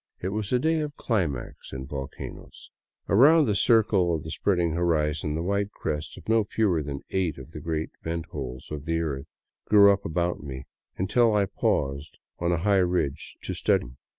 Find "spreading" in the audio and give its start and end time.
4.31-4.71